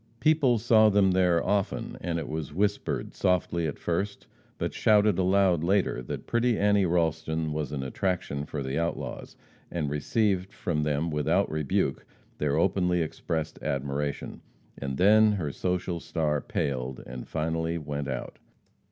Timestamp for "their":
12.39-12.57